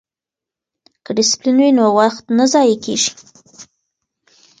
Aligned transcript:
که 1.03 1.11
ډسپلین 1.17 1.55
وي 1.59 1.69
نو 1.77 1.85
وخت 1.99 2.25
نه 2.37 2.45
ضایع 2.53 2.77
کیږي. 2.83 3.11